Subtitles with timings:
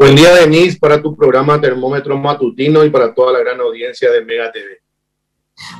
[0.00, 4.24] Buen día, Denise, para tu programa Termómetro Matutino y para toda la gran audiencia de
[4.24, 4.80] Mega TV.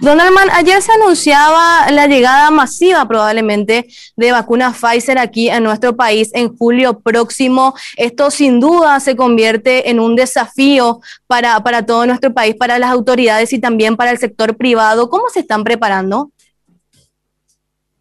[0.03, 3.87] Don Armand, ayer se anunciaba la llegada masiva probablemente
[4.17, 7.75] de vacunas Pfizer aquí en nuestro país en julio próximo.
[7.97, 12.91] Esto sin duda se convierte en un desafío para, para todo nuestro país, para las
[12.91, 15.09] autoridades y también para el sector privado.
[15.09, 16.31] ¿Cómo se están preparando?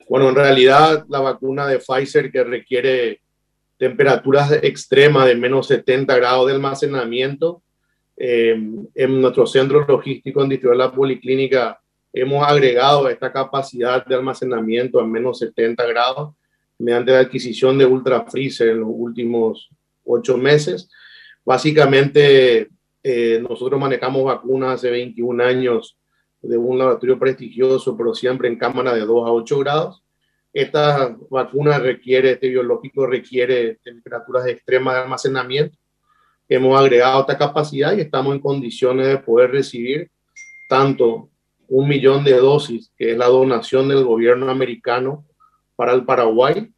[0.09, 3.21] Bueno, en realidad la vacuna de Pfizer que requiere
[3.79, 7.63] temperaturas extremas de menos 70 grados de almacenamiento.
[8.17, 8.51] Eh,
[8.93, 11.79] en nuestro centro logístico en Distrito de la Policlínica
[12.11, 16.33] hemos agregado esta capacidad de almacenamiento a menos 70 grados
[16.77, 19.69] mediante la adquisición de Ultra Freezer en los últimos
[20.03, 20.89] ocho meses.
[21.45, 22.67] Básicamente,
[23.01, 25.97] eh, nosotros manejamos vacunas hace 21 años
[26.41, 30.03] de un laboratorio prestigioso, pero siempre en cámara de 2 a 8 grados.
[30.59, 35.77] Esta vacuna requiere, este biológico requiere temperaturas extremas de almacenamiento.
[36.49, 40.11] Hemos agregado esta capacidad y estamos en condiciones de poder recibir
[40.67, 41.29] tanto
[41.69, 45.23] un millón de dosis, que es la donación del gobierno americano
[45.77, 46.69] para el Paraguay,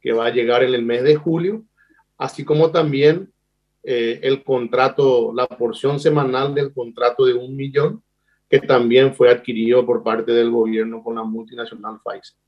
[0.00, 1.62] que va a llegar en el mes de julio,
[2.18, 3.32] así como también
[3.84, 8.02] eh, el contrato, la porción semanal del contrato de un millón,
[8.50, 12.42] que también fue adquirido por parte del gobierno con la multinacional Pfizer.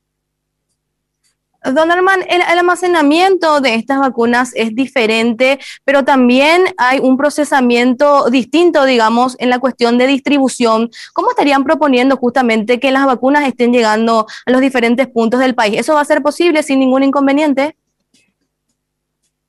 [1.73, 8.85] Don Armand, el, almacenamiento de estas vacunas es diferente, pero también hay un procesamiento distinto,
[8.85, 10.91] digamos, en la cuestión de distribución.
[11.15, 15.81] ¿Cómo estarían proponiendo justamente que las vacunas estén llegando a los diferentes puntos del país?
[15.81, 17.77] ¿Eso va a ser posible sin ningún inconveniente?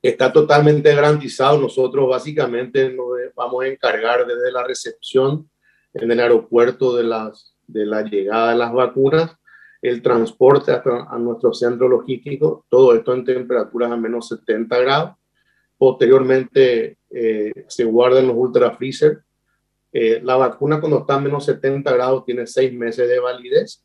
[0.02, 1.60] Está totalmente garantizado.
[1.60, 5.50] Nosotros básicamente nos vamos a encargar desde la recepción
[5.94, 9.36] en el aeropuerto de, las, de la llegada de las vacunas
[9.90, 15.12] el transporte hasta a nuestro centro logístico, todo esto en temperaturas a menos 70 grados.
[15.78, 19.24] Posteriormente eh, se guarda en los ultra freezer.
[19.92, 23.84] Eh, la vacuna cuando está a menos 70 grados tiene seis meses de validez.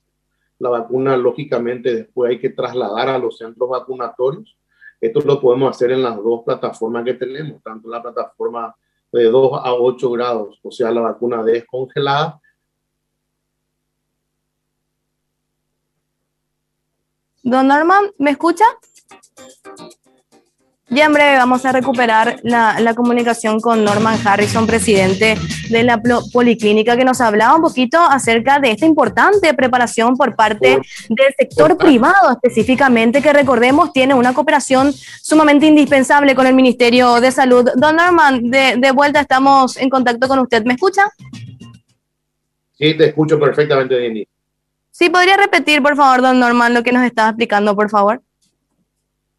[0.59, 4.57] La vacuna lógicamente después hay que trasladar a los centros vacunatorios.
[5.01, 8.75] Esto lo podemos hacer en las dos plataformas que tenemos, tanto la plataforma
[9.13, 12.41] de 2 a 8 grados, o sea, la vacuna descongelada,
[17.43, 18.65] Don Norman, ¿me escucha?
[20.93, 25.37] Ya en breve vamos a recuperar la, comunicación con Norman Harrison, presidente
[25.71, 26.03] de la
[26.33, 31.79] Policlínica, que nos hablaba un poquito acerca de esta importante preparación por parte del sector
[31.79, 37.71] privado específicamente, que recordemos tiene una cooperación sumamente indispensable con el Ministerio de Salud.
[37.77, 40.65] Don Norman, de, de vuelta estamos en contacto con usted.
[40.65, 41.05] ¿Me escucha?
[42.73, 44.27] Sí, te escucho perfectamente, Denis.
[44.91, 48.23] Sí, podría repetir, por favor, don Norman, lo que nos estaba explicando, por favor.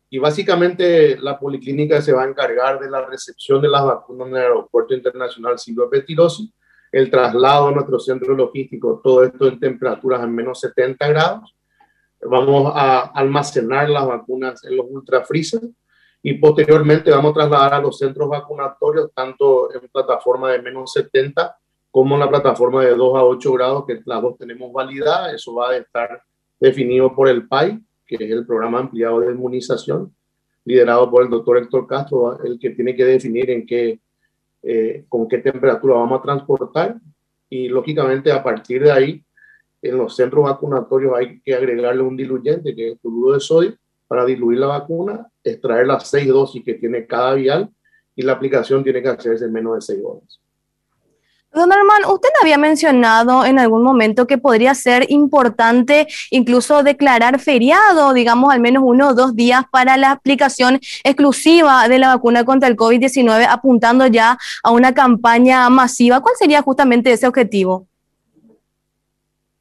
[0.10, 4.36] Y básicamente la policlínica se va a encargar de la recepción de las vacunas en
[4.36, 6.54] el Aeropuerto Internacional Silvio Petirosi,
[6.92, 11.56] el traslado a nuestro centro logístico, todo esto en temperaturas en menos 70 grados.
[12.24, 15.62] Vamos a almacenar las vacunas en los ultrafreezer
[16.22, 21.58] y posteriormente vamos a trasladar a los centros vacunatorios, tanto en plataforma de menos 70
[21.92, 25.72] como la plataforma de 2 a 8 grados, que las dos tenemos validada, eso va
[25.72, 26.24] a estar
[26.60, 30.16] definido por el PAI, que es el programa ampliado de inmunización,
[30.64, 34.00] liderado por el doctor Héctor Castro, el que tiene que definir en qué,
[34.64, 36.98] eh, con qué temperatura vamos a transportar.
[37.50, 39.26] Y lógicamente a partir de ahí,
[39.82, 43.74] en los centros vacunatorios hay que agregarle un diluyente, que es el cloruro de sodio,
[44.08, 47.70] para diluir la vacuna, extraer las seis dosis que tiene cada vial
[48.16, 50.40] y la aplicación tiene que hacerse en menos de seis horas.
[51.54, 58.14] Don Armand, usted había mencionado en algún momento que podría ser importante incluso declarar feriado,
[58.14, 62.70] digamos al menos uno o dos días para la aplicación exclusiva de la vacuna contra
[62.70, 66.22] el COVID-19, apuntando ya a una campaña masiva.
[66.22, 67.86] ¿Cuál sería justamente ese objetivo?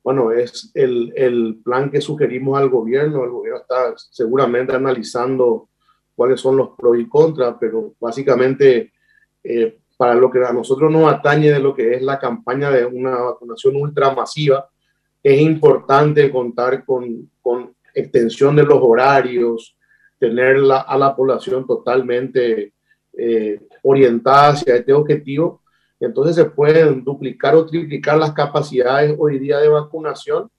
[0.05, 3.25] Bueno, es el, plan que sugerimos al gobierno.
[3.25, 5.69] El gobierno está seguramente analizando
[6.15, 8.93] cuáles son los pros y contras, pero básicamente
[9.43, 12.87] eh, para lo que a nosotros nos atañe de lo que es la campaña de
[12.87, 14.67] una vacunación ultramasiva,
[15.23, 19.77] es importante contar con, con extensión de los horarios,
[20.19, 22.73] tener a la población totalmente
[23.13, 25.61] eh, orientada hacia este objetivo.
[26.01, 30.51] Entonces se pueden duplicar o triplicar las capacidades hoy día de vacunación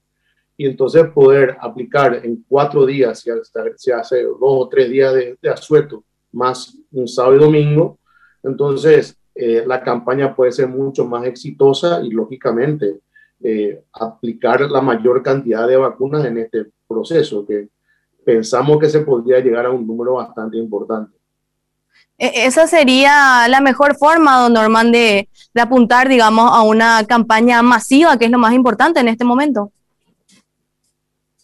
[0.56, 3.30] y entonces poder aplicar en cuatro días, si
[3.74, 7.98] se hace dos o tres días de, de asueto, más un sábado y domingo,
[8.44, 13.00] entonces eh, la campaña puede ser mucho más exitosa y lógicamente
[13.42, 17.68] eh, aplicar la mayor cantidad de vacunas en este proceso, que
[18.24, 21.16] pensamos que se podría llegar a un número bastante importante.
[22.18, 28.16] E, esa sería la mejor forma, don Norman, de, apuntar, digamos, a una campaña masiva,
[28.18, 29.72] que es lo más importante en este momento.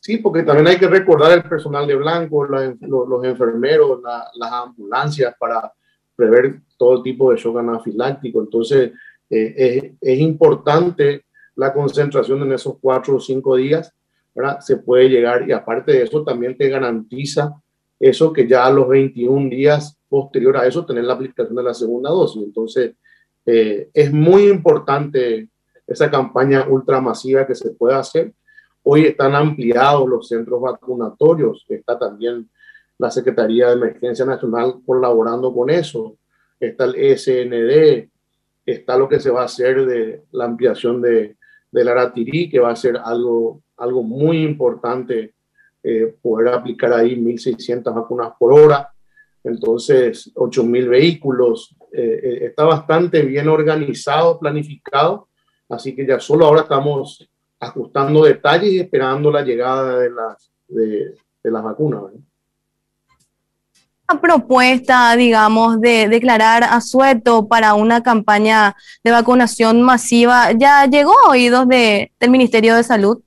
[0.01, 5.73] Sí, porque también hay que recordar el personal de blanco, los, enfermeros, las ambulancias para
[6.19, 8.41] prever todo tipo de shock anafiláctico.
[8.41, 8.91] Entonces,
[9.31, 11.25] eh, es, es, importante
[11.55, 13.95] la concentración en esos cuatro o cinco días,
[14.35, 14.59] ¿verdad?
[14.59, 17.55] Se puede llegar y aparte de eso también te garantiza
[18.01, 21.75] eso que ya a los 21 días posterior a eso tener la aplicación de la
[21.75, 22.43] segunda dosis.
[22.43, 22.97] Entonces,
[23.47, 25.49] eh, es muy importante
[25.87, 28.33] esa campaña ultramasiva que se puede hacer.
[28.83, 32.49] Hoy están ampliados los centros vacunatorios, está también
[32.99, 36.17] la Secretaría de Emergencia Nacional colaborando con eso,
[36.59, 38.09] está el SND,
[38.67, 41.37] está lo que se va a hacer de la ampliación de,
[41.71, 45.35] del Aratirí, que va a ser algo, algo muy importante
[45.83, 48.93] eh, poder aplicar ahí 1.600 vacunas por hora
[49.45, 51.75] entonces 8.000 vehículos.
[51.93, 55.29] Eh, eh, está bastante bien organizado, planificado,
[55.69, 57.29] así que ya solo ahora estamos
[57.61, 61.15] ajustando detalles y esperando la llegada de las, de,
[61.45, 62.03] las vacunas.
[62.03, 62.23] Una
[64.17, 68.75] propuesta, digamos, de declarar asueto para una campaña
[69.05, 73.21] de vacunación masiva ya llegó a oídos de, del Ministerio de Salud.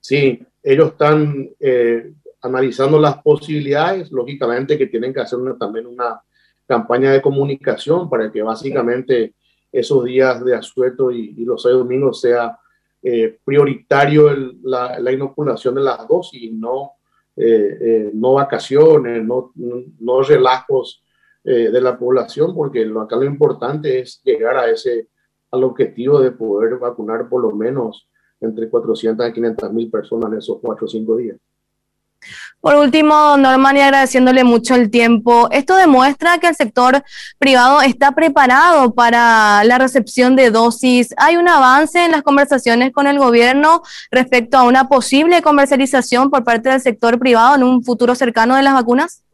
[0.00, 2.12] Sí, ellos están eh,
[2.42, 6.20] analizando las posibilidades, lógicamente que tienen que hacer también una
[6.66, 9.34] campaña de comunicación para que básicamente
[9.72, 12.58] esos días de asueto y, los seis domingos sea
[13.02, 14.30] eh, prioritario
[14.62, 16.92] la, inoculación de las dosis y no,
[17.36, 21.04] eh, eh, no vacaciones, no, no relajos
[21.42, 25.08] de la población, porque lo, acá lo importante es llegar a ese,
[25.50, 28.10] al objetivo de poder vacunar por lo menos
[28.40, 31.38] entre 400 y 500 mil personas en esos cuatro o cinco días.
[32.60, 37.02] Por último, Norman, y agradeciéndole mucho el tiempo, esto demuestra que el sector
[37.38, 41.14] privado está preparado para la recepción de dosis.
[41.16, 46.44] ¿Hay un avance en las conversaciones con el gobierno respecto a una posible comercialización por
[46.44, 49.24] parte del sector privado en un futuro cercano de las vacunas?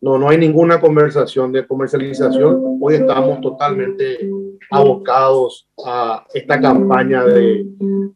[0.00, 2.78] No, no hay ninguna conversación de comercialización.
[2.80, 4.30] Hoy estamos totalmente
[4.70, 7.66] abocados a esta campaña de,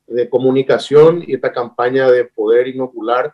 [0.06, 3.32] de comunicación y esta campaña de poder inocular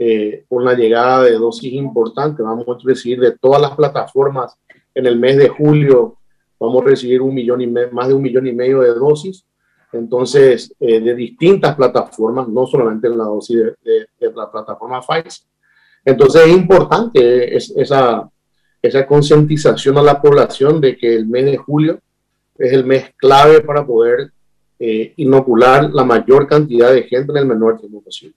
[0.00, 2.46] eh, con la llegada de dosis importantes.
[2.46, 4.56] Vamos a recibir de todas las plataformas
[4.94, 6.16] en el mes de julio,
[6.60, 9.44] vamos a recibir un millón y más de un millón y medio de dosis.
[9.92, 15.48] Entonces, eh, de distintas plataformas, no solamente la dosis de, la plataforma Pfizer.
[16.04, 18.30] Entonces, es importante esa,
[18.80, 21.98] esa concientización a la población de que el mes de julio
[22.58, 24.32] es el mes clave para poder
[24.78, 28.34] eh, inocular la mayor cantidad de gente en el menor tiempo posible.